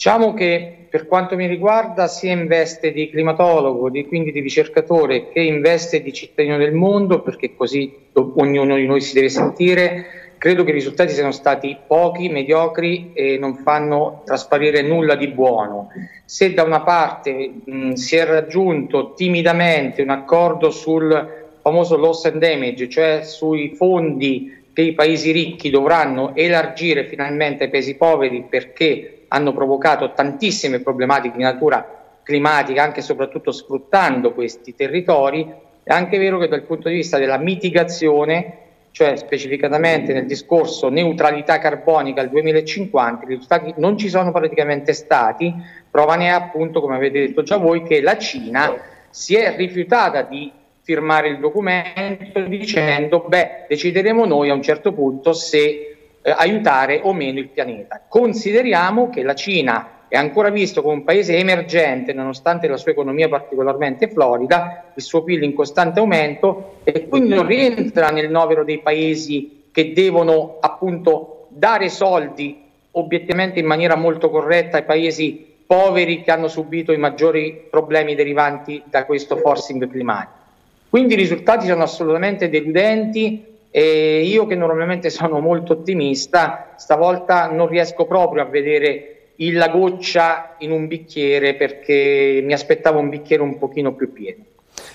Diciamo 0.03 0.33
che 0.33 0.87
per 0.89 1.07
quanto 1.07 1.37
mi 1.37 1.47
riguarda, 1.47 2.07
sia 2.07 2.33
in 2.33 2.45
veste 2.45 2.91
di 2.91 3.09
climatologo, 3.09 3.89
di, 3.89 4.05
quindi 4.05 4.33
di 4.33 4.41
ricercatore, 4.41 5.29
che 5.29 5.39
in 5.39 5.61
veste 5.61 6.01
di 6.01 6.11
cittadino 6.11 6.57
del 6.57 6.73
mondo, 6.73 7.21
perché 7.21 7.55
così 7.55 7.89
ognuno 8.11 8.75
di 8.75 8.85
noi 8.85 8.99
si 8.99 9.13
deve 9.13 9.29
sentire, 9.29 10.33
credo 10.37 10.65
che 10.65 10.71
i 10.71 10.73
risultati 10.73 11.13
siano 11.13 11.31
stati 11.31 11.77
pochi, 11.87 12.27
mediocri 12.27 13.11
e 13.13 13.37
non 13.37 13.55
fanno 13.55 14.23
trasparire 14.25 14.81
nulla 14.81 15.15
di 15.15 15.29
buono. 15.29 15.87
Se 16.25 16.53
da 16.53 16.63
una 16.63 16.81
parte 16.81 17.53
mh, 17.63 17.93
si 17.93 18.17
è 18.17 18.25
raggiunto 18.25 19.13
timidamente 19.13 20.01
un 20.01 20.09
accordo 20.09 20.69
sul 20.69 21.47
famoso 21.61 21.95
loss 21.95 22.25
and 22.25 22.39
damage, 22.39 22.89
cioè 22.89 23.21
sui 23.23 23.73
fondi 23.73 24.63
che 24.73 24.81
i 24.81 24.93
paesi 24.93 25.31
ricchi 25.31 25.69
dovranno 25.69 26.35
elargire 26.35 27.05
finalmente 27.05 27.63
ai 27.63 27.69
paesi 27.69 27.95
poveri 27.95 28.43
perché 28.49 29.12
hanno 29.33 29.51
provocato 29.51 30.13
tantissime 30.13 30.79
problematiche 30.79 31.37
di 31.37 31.43
natura 31.43 31.85
climatica, 32.21 32.83
anche 32.83 32.99
e 32.99 33.03
soprattutto 33.03 33.51
sfruttando 33.51 34.33
questi 34.33 34.75
territori, 34.75 35.51
è 35.81 35.91
anche 35.91 36.17
vero 36.17 36.37
che 36.37 36.47
dal 36.47 36.63
punto 36.63 36.87
di 36.87 36.95
vista 36.95 37.17
della 37.17 37.37
mitigazione 37.37 38.59
cioè 38.91 39.15
specificatamente 39.15 40.13
nel 40.13 40.27
discorso 40.27 40.87
neutralità 40.87 41.57
carbonica 41.57 42.21
al 42.21 42.29
2050, 42.29 43.25
i 43.25 43.27
risultati 43.27 43.73
non 43.77 43.97
ci 43.97 44.07
sono 44.07 44.31
praticamente 44.31 44.93
stati, 44.93 45.51
prova 45.89 46.15
ne 46.15 46.27
è 46.27 46.29
appunto, 46.29 46.79
come 46.79 46.95
avete 46.95 47.19
detto 47.19 47.41
già 47.41 47.57
voi, 47.57 47.81
che 47.81 48.01
la 48.01 48.19
Cina 48.19 48.71
si 49.09 49.35
è 49.35 49.55
rifiutata 49.55 50.21
di 50.21 50.51
firmare 50.83 51.29
il 51.29 51.39
documento 51.39 52.39
dicendo 52.41 53.25
beh 53.27 53.65
decideremo 53.67 54.25
noi 54.25 54.49
a 54.49 54.53
un 54.53 54.61
certo 54.61 54.91
punto 54.91 55.33
se 55.33 56.02
eh, 56.25 56.33
aiutare 56.35 57.01
o 57.03 57.13
meno 57.13 57.39
il 57.39 57.49
pianeta. 57.49 58.01
Consideriamo 58.07 59.09
che 59.09 59.23
la 59.23 59.35
Cina 59.35 59.89
è 60.07 60.15
ancora 60.15 60.49
visto 60.49 60.81
come 60.81 60.93
un 60.93 61.03
paese 61.03 61.35
emergente 61.37 62.13
nonostante 62.13 62.67
la 62.67 62.77
sua 62.77 62.91
economia 62.91 63.27
particolarmente 63.27 64.07
florida, 64.07 64.91
il 64.95 65.03
suo 65.03 65.23
PIL 65.23 65.43
in 65.43 65.53
costante 65.53 65.99
aumento 65.99 66.75
e 66.83 67.07
quindi 67.07 67.33
non 67.33 67.45
rientra 67.45 68.09
nel 68.09 68.29
novero 68.29 68.63
dei 68.63 68.79
paesi 68.79 69.63
che 69.71 69.91
devono 69.91 70.59
appunto 70.61 71.47
dare 71.49 71.89
soldi 71.89 72.61
obiettivamente 72.91 73.59
in 73.59 73.65
maniera 73.65 73.95
molto 73.95 74.29
corretta 74.29 74.77
ai 74.77 74.83
paesi 74.83 75.51
poveri 75.65 76.21
che 76.21 76.31
hanno 76.31 76.47
subito 76.47 76.91
i 76.93 76.97
maggiori 76.97 77.67
problemi 77.69 78.15
derivanti 78.15 78.81
da 78.85 79.05
questo 79.05 79.35
forcing 79.37 79.89
climatico. 79.89 80.41
Quindi 80.89 81.15
i 81.15 81.17
risultati 81.17 81.65
sono 81.65 81.83
assolutamente 81.83 82.49
deludenti 82.49 83.52
e 83.75 84.21
io 84.21 84.45
che 84.45 84.53
normalmente 84.53 85.09
sono 85.09 85.39
molto 85.39 85.73
ottimista, 85.73 86.75
stavolta 86.77 87.49
non 87.49 87.67
riesco 87.67 88.05
proprio 88.05 88.43
a 88.43 88.45
vedere 88.45 89.31
la 89.37 89.67
goccia 89.69 90.57
in 90.59 90.69
un 90.69 90.85
bicchiere 90.85 91.55
perché 91.55 92.39
mi 92.43 92.53
aspettavo 92.53 92.99
un 92.99 93.09
bicchiere 93.09 93.41
un 93.41 93.57
pochino 93.57 93.95
più 93.95 94.13
pieno. 94.13 94.43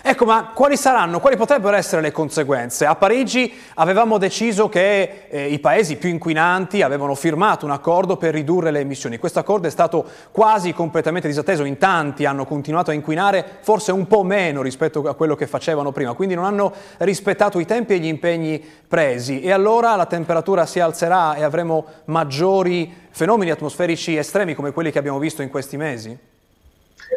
Ecco, 0.03 0.25
ma 0.25 0.51
quali 0.55 0.77
saranno, 0.77 1.21
quali 1.21 1.37
potrebbero 1.37 1.77
essere 1.77 2.01
le 2.01 2.13
conseguenze? 2.13 2.87
A 2.87 2.95
Parigi 2.95 3.53
avevamo 3.75 4.19
deciso 4.19 4.69
che 4.69 5.27
eh, 5.29 5.47
i 5.47 5.59
paesi 5.59 5.97
più 5.97 6.09
inquinanti 6.09 6.83
avevano 6.83 7.15
firmato 7.15 7.65
un 7.65 7.73
accordo 7.73 8.17
per 8.17 8.35
ridurre 8.35 8.71
le 8.71 8.81
emissioni. 8.81 9.19
Questo 9.19 9.39
accordo 9.39 9.67
è 9.67 9.71
stato 9.71 10.05
quasi 10.31 10.73
completamente 10.73 11.29
disatteso, 11.29 11.65
in 11.65 11.79
tanti 11.79 12.25
hanno 12.25 12.45
continuato 12.45 12.91
a 12.91 12.95
inquinare, 12.95 13.45
forse 13.61 13.93
un 13.93 14.07
po' 14.07 14.23
meno 14.23 14.63
rispetto 14.63 15.07
a 15.09 15.15
quello 15.15 15.35
che 15.35 15.47
facevano 15.47 15.93
prima, 15.93 16.15
quindi 16.15 16.35
non 16.35 16.45
hanno 16.45 16.73
rispettato 16.99 17.59
i 17.59 17.67
tempi 17.67 17.95
e 17.95 17.99
gli 17.99 18.07
impegni 18.07 18.65
presi 18.87 19.41
e 19.41 19.51
allora 19.51 19.97
la 19.97 20.07
temperatura 20.07 20.67
si 20.67 20.81
alzerà 20.81 21.35
e 21.35 21.43
avremo 21.43 21.85
maggiori 22.07 23.07
fenomeni 23.11 23.51
atmosferici 23.51 24.17
estremi 24.17 24.55
come 24.55 24.73
quelli 24.73 24.91
che 24.91 24.99
abbiamo 24.99 25.19
visto 25.19 25.43
in 25.43 25.51
questi 25.51 25.77
mesi? 25.77 26.37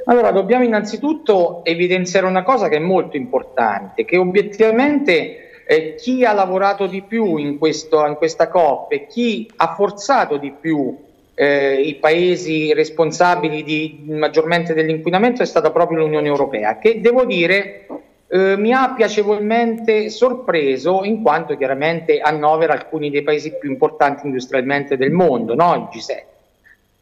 Allora, 0.05 0.31
dobbiamo 0.31 0.63
innanzitutto 0.63 1.63
evidenziare 1.63 2.25
una 2.25 2.43
cosa 2.43 2.69
che 2.69 2.77
è 2.77 2.79
molto 2.79 3.17
importante, 3.17 4.05
che 4.05 4.17
obiettivamente 4.17 5.63
eh, 5.65 5.95
chi 5.95 6.25
ha 6.25 6.33
lavorato 6.33 6.87
di 6.87 7.01
più 7.01 7.37
in, 7.37 7.57
questo, 7.57 8.05
in 8.05 8.15
questa 8.15 8.47
COP 8.47 8.91
e 8.91 9.07
chi 9.07 9.49
ha 9.57 9.73
forzato 9.73 10.37
di 10.37 10.51
più 10.51 10.97
eh, 11.33 11.81
i 11.81 11.95
paesi 11.95 12.73
responsabili 12.73 13.63
di, 13.63 14.03
maggiormente 14.07 14.73
dell'inquinamento 14.73 15.41
è 15.41 15.45
stata 15.45 15.71
proprio 15.71 15.99
l'Unione 15.99 16.27
Europea, 16.27 16.77
che 16.77 16.99
devo 16.99 17.25
dire 17.25 17.87
eh, 18.27 18.57
mi 18.57 18.73
ha 18.73 18.93
piacevolmente 18.95 20.09
sorpreso 20.09 21.03
in 21.03 21.21
quanto 21.21 21.57
chiaramente 21.57 22.19
annovera 22.19 22.73
alcuni 22.73 23.09
dei 23.09 23.23
paesi 23.23 23.57
più 23.57 23.69
importanti 23.69 24.25
industrialmente 24.25 24.97
del 24.97 25.11
mondo, 25.11 25.55
no? 25.55 25.73
il 25.75 25.99
G7. 25.99 26.30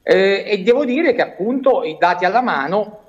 Eh, 0.01 0.43
e 0.47 0.59
devo 0.63 0.85
dire 0.85 1.13
che 1.13 1.21
appunto 1.21 1.83
i 1.83 1.97
dati 1.99 2.25
alla 2.25 2.41
mano, 2.41 2.99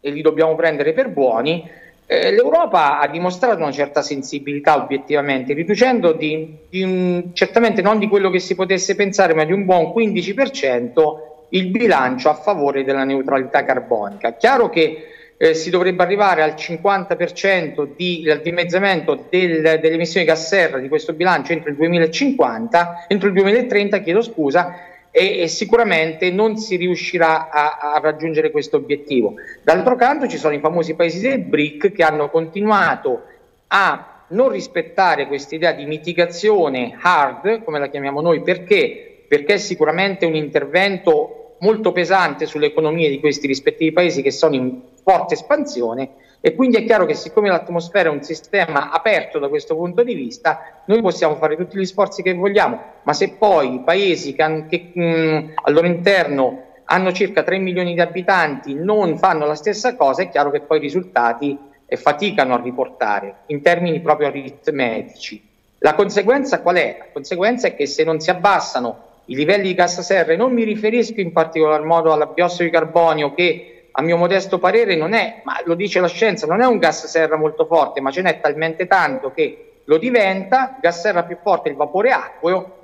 e 0.00 0.10
li 0.10 0.22
dobbiamo 0.22 0.54
prendere 0.54 0.92
per 0.92 1.08
buoni, 1.08 1.68
eh, 2.06 2.32
l'Europa 2.32 2.98
ha 2.98 3.06
dimostrato 3.06 3.62
una 3.62 3.70
certa 3.70 4.02
sensibilità 4.02 4.76
obiettivamente, 4.76 5.52
riducendo 5.52 6.12
di, 6.12 6.56
di 6.68 6.82
un, 6.82 7.30
certamente 7.34 7.82
non 7.82 7.98
di 7.98 8.08
quello 8.08 8.30
che 8.30 8.40
si 8.40 8.56
potesse 8.56 8.96
pensare, 8.96 9.32
ma 9.32 9.44
di 9.44 9.52
un 9.52 9.64
buon 9.64 9.92
15% 9.94 11.28
il 11.50 11.68
bilancio 11.68 12.28
a 12.28 12.34
favore 12.34 12.82
della 12.82 13.04
neutralità 13.04 13.64
carbonica. 13.64 14.34
Chiaro 14.34 14.68
che 14.70 15.06
eh, 15.36 15.54
si 15.54 15.70
dovrebbe 15.70 16.02
arrivare 16.02 16.42
al 16.42 16.54
50% 16.54 17.90
di 17.96 18.26
dimezzamento 18.42 19.26
del, 19.30 19.62
delle 19.62 19.94
emissioni 19.94 20.26
gas 20.26 20.48
serra 20.48 20.78
di 20.78 20.88
questo 20.88 21.12
bilancio 21.12 21.52
entro 21.52 21.70
il 21.70 21.76
2050, 21.76 23.06
entro 23.08 23.28
il 23.28 23.34
2030, 23.34 23.98
chiedo 24.00 24.20
scusa, 24.20 24.74
e, 25.10 25.40
e 25.40 25.48
sicuramente 25.48 26.30
non 26.30 26.56
si 26.56 26.76
riuscirà 26.76 27.50
a, 27.50 27.94
a, 27.94 27.98
raggiungere 28.00 28.50
questo 28.50 28.76
obiettivo. 28.76 29.34
D'altro 29.62 29.96
canto 29.96 30.28
ci 30.28 30.36
sono 30.36 30.54
i 30.54 30.60
famosi 30.60 30.94
paesi 30.94 31.20
del 31.20 31.40
BRIC 31.40 31.92
che 31.92 32.02
hanno 32.02 32.30
continuato 32.30 33.22
a 33.68 34.24
non 34.28 34.48
rispettare 34.48 35.26
questa 35.26 35.54
idea 35.56 35.72
di 35.72 35.86
mitigazione 35.86 36.96
hard, 37.00 37.64
come 37.64 37.78
la 37.78 37.88
chiamiamo 37.88 38.20
noi, 38.20 38.42
perché? 38.42 39.24
Perché 39.26 39.54
è 39.54 39.58
sicuramente 39.58 40.26
un 40.26 40.34
intervento 40.34 41.56
molto 41.60 41.92
pesante 41.92 42.46
sulle 42.46 42.66
economie 42.66 43.10
di 43.10 43.20
questi 43.20 43.46
rispettivi 43.46 43.92
paesi 43.92 44.22
che 44.22 44.30
sono 44.30 44.54
in 44.54 44.80
forte 45.02 45.34
espansione 45.34 46.10
e 46.42 46.54
quindi 46.54 46.78
è 46.78 46.84
chiaro 46.84 47.04
che 47.04 47.14
siccome 47.14 47.48
l'atmosfera 47.48 48.08
è 48.08 48.12
un 48.12 48.22
sistema 48.22 48.90
aperto 48.90 49.38
da 49.38 49.48
questo 49.48 49.76
punto 49.76 50.02
di 50.02 50.14
vista, 50.14 50.82
noi 50.86 51.02
possiamo 51.02 51.36
fare 51.36 51.56
tutti 51.56 51.78
gli 51.78 51.84
sforzi 51.84 52.22
che 52.22 52.32
vogliamo, 52.32 52.80
ma 53.02 53.12
se 53.12 53.32
poi 53.32 53.74
i 53.74 53.80
paesi 53.80 54.34
che, 54.34 54.64
che 54.68 54.90
mh, 54.94 55.52
al 55.62 55.72
loro 55.72 55.86
interno 55.86 56.68
hanno 56.84 57.12
circa 57.12 57.42
3 57.42 57.58
milioni 57.58 57.94
di 57.94 58.00
abitanti 58.00 58.74
non 58.74 59.18
fanno 59.18 59.46
la 59.46 59.54
stessa 59.54 59.94
cosa, 59.96 60.22
è 60.22 60.30
chiaro 60.30 60.50
che 60.50 60.60
poi 60.60 60.78
i 60.78 60.80
risultati 60.80 61.56
eh, 61.86 61.96
faticano 61.96 62.54
a 62.54 62.60
riportare 62.60 63.40
in 63.46 63.60
termini 63.60 64.00
proprio 64.00 64.28
aritmetici. 64.28 65.46
La 65.78 65.94
conseguenza 65.94 66.60
qual 66.62 66.76
è? 66.76 66.96
La 66.98 67.06
conseguenza 67.12 67.68
è 67.68 67.74
che 67.74 67.86
se 67.86 68.02
non 68.02 68.18
si 68.18 68.30
abbassano 68.30 69.08
i 69.26 69.34
livelli 69.34 69.68
di 69.68 69.74
gas 69.74 70.00
serra, 70.00 70.34
non 70.36 70.52
mi 70.52 70.64
riferisco 70.64 71.20
in 71.20 71.32
particolar 71.32 71.84
modo 71.84 72.12
alla 72.12 72.26
biossido 72.26 72.64
di 72.64 72.70
carbonio 72.70 73.34
che 73.34 73.79
a 74.00 74.02
mio 74.02 74.16
modesto 74.16 74.58
parere 74.58 74.96
non 74.96 75.12
è, 75.12 75.42
ma 75.44 75.60
lo 75.64 75.74
dice 75.74 76.00
la 76.00 76.08
scienza, 76.08 76.46
non 76.46 76.62
è 76.62 76.66
un 76.66 76.78
gas 76.78 77.06
serra 77.06 77.36
molto 77.36 77.66
forte, 77.66 78.00
ma 78.00 78.10
ce 78.10 78.22
n'è 78.22 78.40
talmente 78.40 78.86
tanto 78.86 79.30
che 79.30 79.82
lo 79.84 79.98
diventa, 79.98 80.78
gas 80.80 81.00
serra 81.00 81.22
più 81.22 81.36
forte 81.42 81.68
il 81.68 81.76
vapore 81.76 82.10
acqueo 82.10 82.76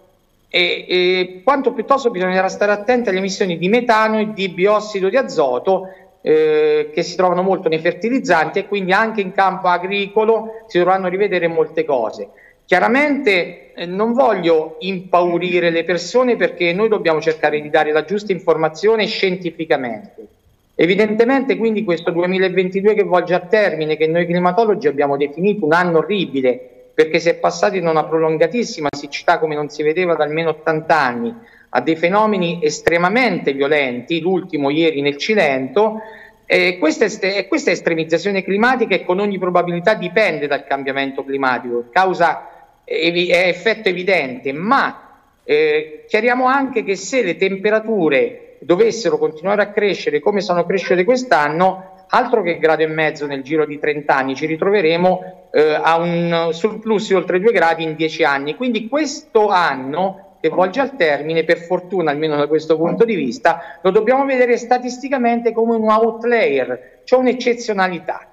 e, 0.49 0.85
e 0.88 1.40
quanto 1.42 1.73
piuttosto 1.73 2.11
bisognerà 2.11 2.49
stare 2.49 2.73
attenti 2.73 3.08
alle 3.08 3.18
emissioni 3.18 3.56
di 3.56 3.68
metano 3.68 4.18
e 4.18 4.32
di 4.32 4.50
biossido 4.50 5.08
di 5.08 5.16
azoto 5.16 5.88
eh, 6.20 6.90
che 6.92 7.02
si 7.02 7.16
trovano 7.16 7.42
molto 7.42 7.68
nei 7.70 7.78
fertilizzanti 7.78 8.58
e 8.58 8.68
quindi 8.68 8.92
anche 8.92 9.23
in 9.23 9.32
campo 9.32 9.68
agricolo 9.68 10.64
si 10.66 10.78
dovranno 10.78 11.08
rivedere 11.08 11.49
molte 11.49 11.85
cose. 11.85 12.28
Chiaramente 12.66 13.73
eh, 13.73 13.87
non 13.87 14.12
voglio 14.12 14.76
impaurire 14.80 15.70
le 15.70 15.85
persone 15.85 16.37
perché 16.37 16.75
noi 16.75 16.88
dobbiamo 16.88 17.23
cercare 17.23 17.61
di 17.61 17.70
dare 17.70 17.90
la 17.90 18.04
giusta 18.04 18.32
informazione 18.32 19.06
scientificamente. 19.06 20.35
Evidentemente 20.78 21.56
quindi 21.56 21.85
questo 21.85 22.11
2022 22.11 22.92
che 22.92 23.02
volge 23.02 23.33
a 23.33 23.40
termine, 23.40 23.97
che 23.97 24.06
noi 24.06 24.26
climatologi 24.26 24.87
abbiamo 24.87 25.16
definito 25.16 25.64
un 25.64 25.73
anno 25.73 25.99
orribile, 25.99 26.90
perché 26.92 27.18
si 27.18 27.30
è 27.30 27.35
passati 27.37 27.80
da 27.80 27.88
una 27.88 28.04
prolungatissima 28.04 28.88
siccità 28.95 29.38
come 29.38 29.54
non 29.54 29.71
si 29.71 29.83
vedeva 29.83 30.14
da 30.14 30.25
almeno 30.25 30.50
80 30.50 30.99
anni, 30.99 31.35
a 31.71 31.80
dei 31.80 31.97
fenomeni 31.97 32.61
estremamente 32.62 33.54
violenti, 33.54 34.21
l'ultimo 34.21 34.68
ieri 34.68 35.00
nel 35.00 35.16
Cilento, 35.16 36.00
e 36.45 36.76
questa, 36.78 37.06
est- 37.06 37.49
questa 37.49 37.71
estremizzazione 37.71 38.45
climatica 38.45 38.95
e 38.95 39.04
con 39.04 39.18
ogni 39.18 39.38
probabilità 39.38 39.95
dipende 39.95 40.47
dal 40.47 40.66
cambiamento 40.66 41.25
climatico, 41.25 41.87
causa 41.90 42.50
è 42.85 43.49
effetto 43.49 43.88
evidente, 43.88 44.52
ma 44.52 45.23
eh, 45.42 46.04
chiariamo 46.06 46.45
anche 46.45 46.85
che 46.85 46.97
se 46.97 47.23
le 47.23 47.37
temperature 47.37 48.45
dovessero 48.66 49.16
continuare 49.16 49.62
a 49.62 49.70
crescere 49.70 50.18
come 50.18 50.40
sono 50.40 50.66
cresciute 50.66 51.04
quest'anno, 51.04 52.04
altro 52.08 52.42
che 52.42 52.58
grado 52.58 52.82
e 52.82 52.88
mezzo 52.88 53.25
nel 53.25 53.44
giro 53.44 53.64
di 53.64 53.78
30 53.78 54.14
anni, 54.14 54.35
ci 54.35 54.44
ritroveremo 54.44 55.49
eh, 55.52 55.78
a 55.80 55.96
un 55.96 56.49
surplus 56.50 57.08
di 57.08 57.14
oltre 57.14 57.38
2 57.38 57.52
gradi 57.52 57.85
in 57.85 57.94
10 57.94 58.25
anni. 58.25 58.56
Quindi 58.56 58.88
questo 58.88 59.49
anno 59.49 60.35
che 60.40 60.49
volge 60.49 60.80
al 60.80 60.96
termine, 60.96 61.44
per 61.44 61.58
fortuna 61.58 62.11
almeno 62.11 62.37
da 62.37 62.49
questo 62.49 62.76
punto 62.76 63.04
di 63.04 63.14
vista, 63.14 63.78
lo 63.82 63.90
dobbiamo 63.90 64.25
vedere 64.25 64.56
statisticamente 64.56 65.52
come 65.52 65.76
un 65.76 65.88
outlayer, 65.88 67.02
cioè 67.04 67.20
un'eccezionalità. 67.20 68.26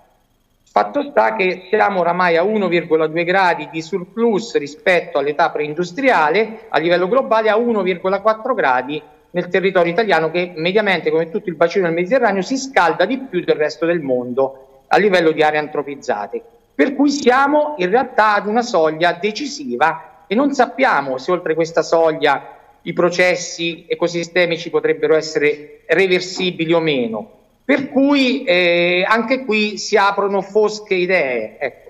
Fatto 0.65 1.03
sta 1.03 1.35
che 1.35 1.67
siamo 1.69 1.99
oramai 1.99 2.37
a 2.37 2.43
1,2 2.43 3.23
gradi 3.23 3.69
di 3.71 3.83
surplus 3.83 4.57
rispetto 4.57 5.19
all'età 5.19 5.51
preindustriale, 5.51 6.65
a 6.69 6.79
livello 6.79 7.07
globale 7.07 7.49
a 7.49 7.57
1,4 7.57 8.55
gradi 8.55 9.01
nel 9.33 9.47
territorio 9.47 9.91
italiano 9.91 10.29
che 10.29 10.53
mediamente, 10.55 11.09
come 11.09 11.29
tutto 11.29 11.49
il 11.49 11.55
bacino 11.55 11.85
del 11.85 11.95
Mediterraneo, 11.95 12.41
si 12.41 12.57
scalda 12.57 13.05
di 13.05 13.17
più 13.17 13.43
del 13.43 13.55
resto 13.55 13.85
del 13.85 13.99
mondo 13.99 14.83
a 14.87 14.97
livello 14.97 15.31
di 15.31 15.41
aree 15.41 15.59
antropizzate. 15.59 16.41
Per 16.75 16.93
cui 16.93 17.09
siamo 17.09 17.73
in 17.77 17.89
realtà 17.89 18.35
ad 18.35 18.45
una 18.45 18.61
soglia 18.61 19.17
decisiva 19.19 20.25
e 20.27 20.35
non 20.35 20.53
sappiamo 20.53 21.17
se 21.17 21.31
oltre 21.31 21.55
questa 21.55 21.81
soglia 21.81 22.57
i 22.83 22.93
processi 22.93 23.85
ecosistemici 23.87 24.69
potrebbero 24.69 25.15
essere 25.15 25.81
reversibili 25.87 26.73
o 26.73 26.79
meno. 26.79 27.31
Per 27.65 27.89
cui 27.89 28.43
eh, 28.43 29.03
anche 29.07 29.45
qui 29.45 29.77
si 29.77 29.97
aprono 29.97 30.41
fosche 30.41 30.93
idee. 30.93 31.57
Ecco. 31.59 31.82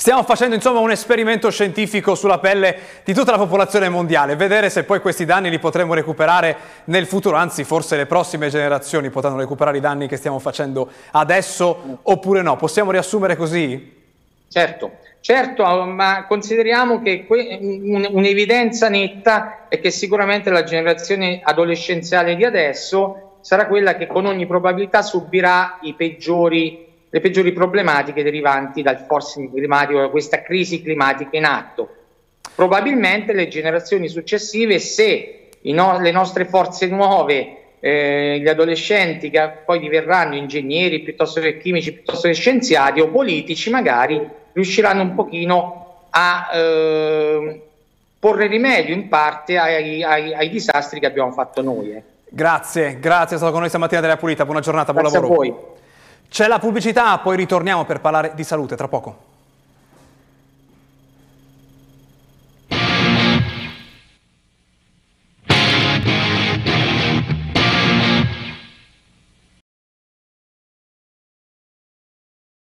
Stiamo 0.00 0.22
facendo 0.22 0.54
insomma 0.54 0.78
un 0.78 0.90
esperimento 0.90 1.50
scientifico 1.50 2.14
sulla 2.14 2.38
pelle 2.38 2.74
di 3.04 3.12
tutta 3.12 3.32
la 3.32 3.36
popolazione 3.36 3.90
mondiale, 3.90 4.34
vedere 4.34 4.70
se 4.70 4.84
poi 4.84 4.98
questi 4.98 5.26
danni 5.26 5.50
li 5.50 5.58
potremo 5.58 5.92
recuperare 5.92 6.56
nel 6.84 7.04
futuro, 7.04 7.36
anzi 7.36 7.64
forse 7.64 7.98
le 7.98 8.06
prossime 8.06 8.48
generazioni 8.48 9.10
potranno 9.10 9.36
recuperare 9.36 9.76
i 9.76 9.80
danni 9.80 10.08
che 10.08 10.16
stiamo 10.16 10.38
facendo 10.38 10.88
adesso 11.10 11.98
oppure 12.00 12.40
no. 12.40 12.56
Possiamo 12.56 12.92
riassumere 12.92 13.36
così? 13.36 13.94
Certo, 14.48 14.92
certo, 15.20 15.64
ma 15.84 16.24
consideriamo 16.26 17.02
che 17.02 17.26
un'evidenza 17.28 18.88
netta 18.88 19.66
è 19.68 19.80
che 19.80 19.90
sicuramente 19.90 20.48
la 20.48 20.64
generazione 20.64 21.42
adolescenziale 21.44 22.36
di 22.36 22.44
adesso 22.46 23.36
sarà 23.42 23.66
quella 23.66 23.96
che 23.96 24.06
con 24.06 24.24
ogni 24.24 24.46
probabilità 24.46 25.02
subirà 25.02 25.78
peggiori, 25.94 26.88
le 27.10 27.20
peggiori 27.20 27.52
problematiche 27.52 28.22
derivanti 28.22 28.82
dal 28.82 29.04
forcing 29.06 29.52
climatico, 29.52 29.98
da 30.00 30.08
questa 30.08 30.42
crisi 30.42 30.82
climatica 30.82 31.36
in 31.36 31.44
atto. 31.44 31.88
Probabilmente 32.54 33.32
le 33.32 33.48
generazioni 33.48 34.08
successive, 34.08 34.78
se 34.78 35.48
no, 35.62 36.00
le 36.00 36.10
nostre 36.12 36.44
forze 36.44 36.86
nuove, 36.86 37.56
eh, 37.80 38.38
gli 38.40 38.48
adolescenti 38.48 39.30
che 39.30 39.50
poi 39.64 39.80
diverranno 39.80 40.36
ingegneri 40.36 41.00
piuttosto 41.00 41.40
che 41.40 41.58
chimici, 41.58 41.92
piuttosto 41.94 42.28
che 42.28 42.34
scienziati 42.34 43.00
o 43.00 43.08
politici, 43.08 43.70
magari 43.70 44.20
riusciranno 44.52 45.02
un 45.02 45.14
pochino 45.14 46.06
a 46.10 46.50
eh, 46.52 47.62
porre 48.18 48.46
rimedio 48.46 48.94
in 48.94 49.08
parte 49.08 49.56
ai, 49.56 50.02
ai, 50.04 50.34
ai, 50.34 50.48
disastri 50.50 51.00
che 51.00 51.06
abbiamo 51.06 51.32
fatto 51.32 51.62
noi. 51.62 51.92
Eh. 51.92 52.02
Grazie, 52.28 52.98
grazie, 53.00 53.34
è 53.34 53.38
stato 53.38 53.50
con 53.50 53.60
noi 53.60 53.70
stamattina 53.70 54.00
della 54.00 54.16
Pulita, 54.16 54.44
buona 54.44 54.60
giornata, 54.60 54.92
buon 54.92 55.04
grazie 55.04 55.20
lavoro. 55.20 55.78
C'è 56.30 56.46
la 56.46 56.60
pubblicità, 56.60 57.18
poi 57.18 57.36
ritorniamo 57.36 57.84
per 57.84 58.00
parlare 58.00 58.34
di 58.36 58.44
salute 58.44 58.76
tra 58.76 58.86
poco. 58.86 59.29